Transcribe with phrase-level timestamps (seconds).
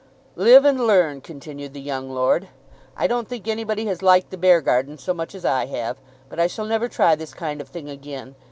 [0.35, 2.47] "Live and learn," continued the young lord.
[2.97, 6.47] "I don't think anybody has liked the Beargarden so much as I have, but I
[6.47, 8.33] shall never try this kind of thing again.